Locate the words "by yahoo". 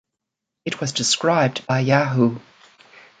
1.67-2.39